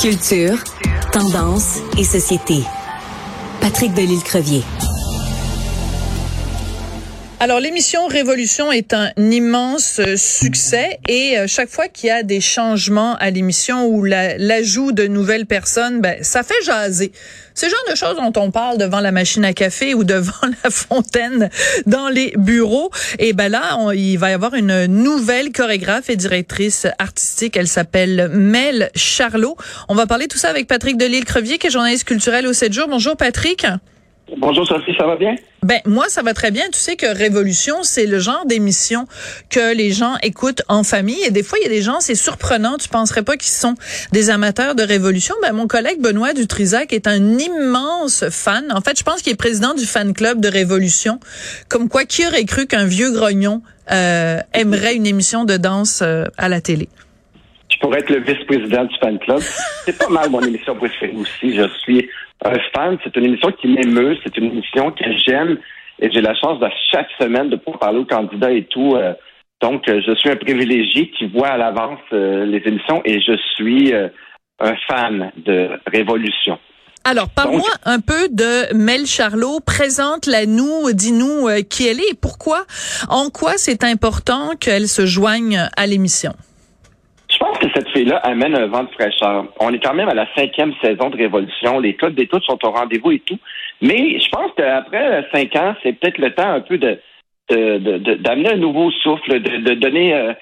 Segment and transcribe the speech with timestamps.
[0.00, 0.58] Culture,
[1.12, 2.62] tendance et société.
[3.60, 4.64] Patrick Delisle-Crevier.
[7.40, 12.24] Alors l'émission Révolution est un immense euh, succès et euh, chaque fois qu'il y a
[12.24, 17.12] des changements à l'émission ou l'ajout de nouvelles personnes, ben ça fait jaser.
[17.54, 20.32] C'est le genre de choses dont on parle devant la machine à café ou devant
[20.64, 21.48] la fontaine
[21.86, 22.90] dans les bureaux.
[23.20, 27.56] Et ben là, il va y avoir une nouvelle chorégraphe et directrice artistique.
[27.56, 29.56] Elle s'appelle Mel Charlot.
[29.88, 32.88] On va parler tout ça avec Patrick Delisle-Crevier, qui est journaliste culturel au 7 jours.
[32.88, 33.64] Bonjour Patrick.
[34.36, 35.34] Bonjour Sophie, ça va bien?
[35.62, 36.64] Ben moi ça va très bien.
[36.70, 39.06] Tu sais que Révolution c'est le genre d'émission
[39.48, 42.14] que les gens écoutent en famille et des fois il y a des gens c'est
[42.14, 42.76] surprenant.
[42.76, 43.74] Tu penserais pas qu'ils sont
[44.12, 45.34] des amateurs de Révolution.
[45.42, 48.70] Ben mon collègue Benoît Dutrisac est un immense fan.
[48.70, 51.20] En fait je pense qu'il est président du fan club de Révolution.
[51.68, 56.26] Comme quoi qui aurait cru qu'un vieux grognon euh, aimerait une émission de danse euh,
[56.36, 56.88] à la télé?
[57.70, 59.40] Je pourrais être le vice-président du fan club.
[59.40, 61.54] C'est pas mal mon émission préférée aussi.
[61.54, 62.08] Je suis
[62.44, 62.98] un fan.
[63.04, 64.16] C'est une émission qui m'émeut.
[64.24, 65.58] C'est une émission que j'aime.
[66.00, 68.94] Et j'ai la chance de chaque semaine de pouvoir parler aux candidats et tout.
[68.94, 69.12] Euh,
[69.60, 73.36] donc, euh, je suis un privilégié qui voit à l'avance euh, les émissions et je
[73.54, 76.58] suis un fan de Révolution.
[77.04, 79.60] Alors, parle-moi un peu de Mel Charlot.
[79.60, 82.64] Présente-la nous, dis-nous qui elle est et pourquoi,
[83.08, 86.34] en quoi c'est important qu'elle se joigne à l'émission.
[87.58, 89.46] Pense que cette fille-là amène un vent de fraîcheur.
[89.60, 91.80] On est quand même à la cinquième saison de Révolution.
[91.80, 93.38] Les codes d'études sont au rendez-vous et tout.
[93.80, 97.00] Mais je pense qu'après cinq ans, c'est peut-être le temps un peu de
[97.50, 100.34] d'amener un nouveau souffle, de, donner euh,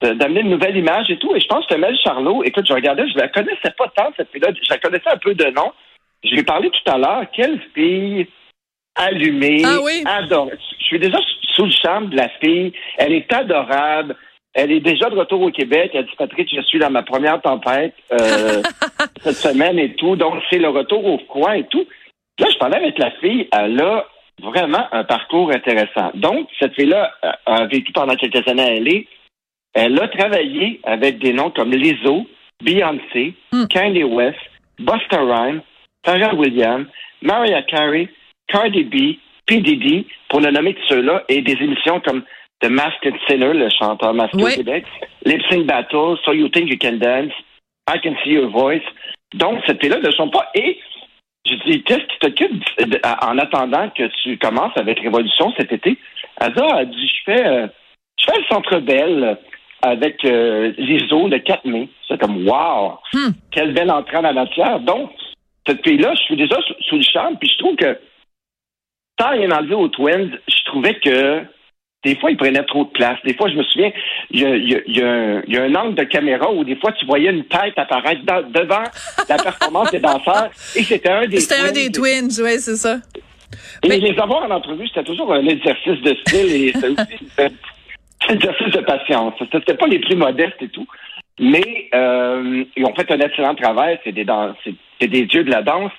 [0.00, 1.34] d'amener une nouvelle image et tout.
[1.36, 4.30] Et je pense que Mel Charlot, écoute, je regardais, je la connaissais pas tant, cette
[4.30, 4.48] fille-là.
[4.54, 5.72] Je la connaissais un peu de nom.
[6.24, 7.26] Je lui ai parlé tout à l'heure.
[7.34, 8.26] Quelle fille
[8.94, 10.02] allumée, ah oui?
[10.06, 10.58] adorée.
[10.80, 11.18] Je suis déjà
[11.54, 12.72] sous le charme de la fille.
[12.96, 14.16] Elle est adorable.
[14.54, 15.90] Elle est déjà de retour au Québec.
[15.94, 18.62] Elle dit Patrick, je suis dans ma première tempête euh,
[19.22, 20.16] cette semaine et tout.
[20.16, 21.84] Donc, c'est le retour au coin et tout.
[22.38, 23.48] Là, je parlais avec la fille.
[23.52, 24.06] Elle a
[24.42, 26.10] vraiment un parcours intéressant.
[26.14, 27.12] Donc, cette fille-là
[27.46, 29.00] a vécu pendant quelques années à LA.
[29.74, 32.26] Elle a travaillé avec des noms comme Lizzo,
[32.62, 33.66] Beyoncé, mm.
[33.66, 34.38] Kanye West,
[34.78, 35.62] Busta Rhymes,
[36.04, 36.86] Sarah Williams,
[37.22, 38.08] Mariah Carey,
[38.46, 39.60] Cardi B, P.
[39.60, 42.22] Diddy, pour ne nommer que ceux-là, et des émissions comme
[42.64, 44.86] The Masked Singer, le chanteur masqué au Québec,
[45.26, 47.32] Lip Sync Battle, So You Think You Can Dance,
[47.90, 48.80] I Can See Your Voice.
[49.34, 50.50] Donc, cette fille-là ne sont pas.
[50.54, 50.80] Et
[51.44, 52.64] je dis, qu'est-ce qui t'occupe
[53.22, 55.98] en attendant que tu commences avec Révolution cet été?
[56.40, 57.66] Elle a dit, je fais, euh,
[58.18, 59.38] je fais le Centre Belle
[59.82, 61.90] avec euh, l'ISO le 4 mai.
[62.08, 62.98] C'est comme, wow!
[63.12, 63.32] Hmm.
[63.50, 64.80] Quelle belle entrée en la matière.
[64.80, 65.10] Donc,
[65.66, 66.56] cette fille-là, je suis déjà
[66.88, 67.98] sous, le charme, puis je trouve que,
[69.18, 71.44] tant rien enlevé aux Twins, je trouvais que
[72.04, 73.18] des fois, il prenait trop de place.
[73.24, 73.90] Des fois, je me souviens,
[74.30, 78.22] il y a, un, angle de caméra où des fois, tu voyais une tête apparaître
[78.24, 78.84] devant
[79.28, 82.98] la performance des danseurs et c'était un des C'était un des twins, oui, c'est ça.
[83.82, 87.26] Et les avoir en entrevue, c'était toujours un exercice de style et c'était aussi
[88.28, 89.34] un exercice de patience.
[89.52, 90.86] C'était pas les plus modestes et tout.
[91.40, 93.98] Mais euh, ils ont fait un excellent travail.
[94.04, 94.26] C'est des,
[95.00, 95.92] c'est des dieux de la danse.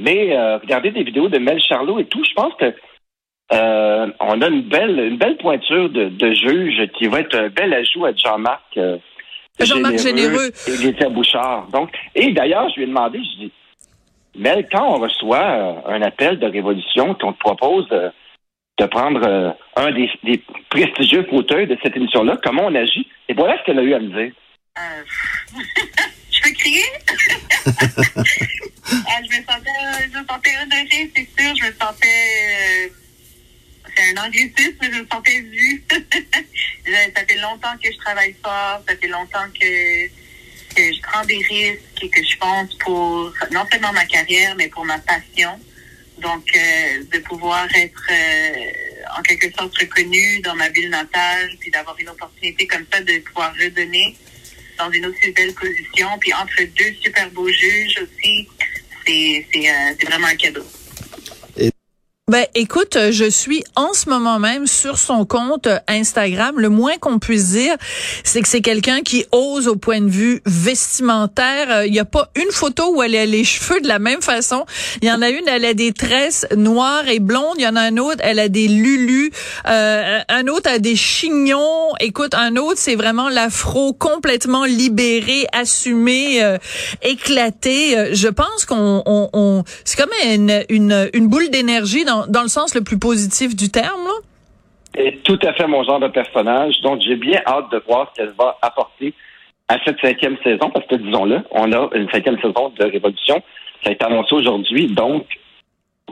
[0.00, 2.72] Mais euh, regardez des vidéos de Mel Charlot et tout, je pense que
[3.52, 7.48] euh, on a une belle, une belle pointure de, de juge qui va être un
[7.48, 8.76] bel ajout à Jean-Marc.
[8.76, 8.98] Euh,
[9.58, 10.50] Jean-Marc Généreux.
[10.68, 11.66] Et Bouchard.
[11.68, 13.52] Donc, et d'ailleurs, je lui ai demandé, je dis,
[14.36, 19.90] mais quand on reçoit euh, un appel de révolution qu'on te propose de prendre un
[19.92, 23.08] des, des, prestigieux fauteuils de cette émission-là, comment on agit?
[23.28, 24.32] Et voilà ce qu'elle a eu à me dire.
[26.30, 26.84] je peux crier?
[27.66, 29.70] Ah, je me sentais,
[30.04, 30.50] je me sentais
[31.16, 31.56] c'est sûr.
[31.56, 32.92] Je me sentais
[34.02, 35.84] un anglicisme, je me sentais vue.
[35.90, 40.06] ça fait longtemps que je travaille fort, ça fait longtemps que,
[40.74, 44.68] que je prends des risques et que je pense pour non seulement ma carrière, mais
[44.68, 45.58] pour ma passion.
[46.18, 48.72] Donc, euh, de pouvoir être euh,
[49.16, 53.18] en quelque sorte reconnue dans ma ville natale, puis d'avoir une opportunité comme ça de
[53.18, 54.16] pouvoir redonner
[54.78, 58.48] dans une aussi belle position, puis entre deux super beaux juges aussi,
[59.06, 60.64] c'est euh, vraiment un cadeau.
[62.28, 66.60] Ben, écoute, je suis en ce moment même sur son compte Instagram.
[66.60, 67.74] Le moins qu'on puisse dire,
[68.22, 71.86] c'est que c'est quelqu'un qui ose au point de vue vestimentaire.
[71.86, 74.66] Il n'y a pas une photo où elle a les cheveux de la même façon.
[75.00, 77.54] Il y en a une, elle a des tresses noires et blondes.
[77.56, 79.30] Il y en a un autre, elle a des lulus.
[79.66, 81.94] Euh, un autre a des chignons.
[81.98, 86.58] Écoute, un autre, c'est vraiment l'afro complètement libéré, assumé, euh,
[87.00, 88.12] éclaté.
[88.12, 92.82] Je pense qu'on, on, on, c'est comme une, une, boule d'énergie dans, le sens le
[92.82, 95.10] plus positif du terme, là?
[95.24, 96.80] Tout à fait mon genre de personnage.
[96.80, 99.14] Donc, j'ai bien hâte de voir ce qu'elle va apporter
[99.68, 103.42] à cette cinquième saison, parce que disons-le, on a une cinquième saison de Révolution.
[103.84, 105.26] Ça a été annoncé aujourd'hui, donc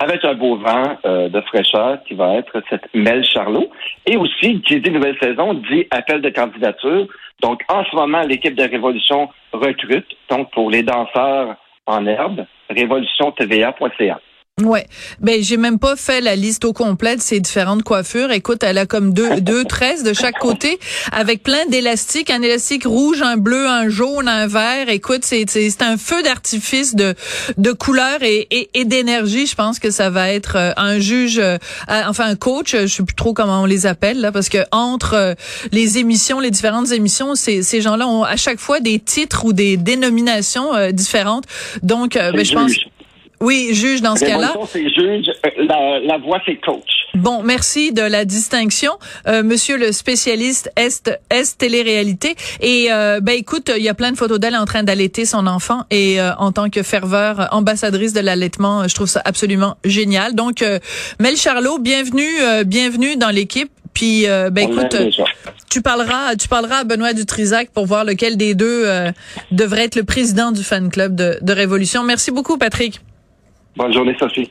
[0.00, 3.70] avec un beau vent euh, de fraîcheur qui va être cette Mel Charlot.
[4.06, 7.06] Et aussi, qui dit nouvelle saison, dit appel de candidature.
[7.42, 10.06] Donc, en ce moment, l'équipe de Révolution recrute.
[10.30, 11.56] Donc, pour les danseurs
[11.86, 14.20] en herbe, révolutiontva.ca.
[14.60, 14.86] Ouais,
[15.18, 18.30] ben j'ai même pas fait la liste au complet de ces différentes coiffures.
[18.32, 20.78] Écoute, elle a comme deux deux tresses de chaque côté
[21.10, 24.90] avec plein d'élastiques, un élastique rouge, un bleu, un jaune, un vert.
[24.90, 27.14] Écoute, c'est c'est un feu d'artifice de
[27.56, 29.46] de couleurs et et, et d'énergie.
[29.46, 31.56] Je pense que ça va être euh, un juge, euh,
[31.88, 35.14] enfin un coach, je sais plus trop comment on les appelle là, parce que entre
[35.14, 35.34] euh,
[35.72, 39.54] les émissions, les différentes émissions, ces ces gens-là ont à chaque fois des titres ou
[39.54, 41.44] des dénominations différentes.
[41.82, 42.72] Donc, ben, je pense
[43.42, 44.54] oui, juge dans ce cas-là.
[44.66, 47.02] c'est juge, euh, la, la voix c'est coach.
[47.14, 48.92] Bon, merci de la distinction,
[49.26, 52.34] euh, Monsieur le spécialiste Est Est télé-réalité.
[52.60, 55.46] Et euh, ben écoute, il y a plein de photos d'elle en train d'allaiter son
[55.46, 60.34] enfant et euh, en tant que ferveur ambassadrice de l'allaitement, je trouve ça absolument génial.
[60.34, 60.64] Donc,
[61.20, 63.70] Mel Charlot, bienvenue, bienvenue dans l'équipe.
[63.92, 64.96] Puis, ben écoute,
[65.68, 68.86] tu parleras, tu parleras à Benoît Dutrisac pour voir lequel des deux
[69.50, 72.02] devrait être le président du fan club de, de Révolution.
[72.04, 73.00] Merci beaucoup, Patrick.
[73.76, 74.50] Bonne journée, Sophie.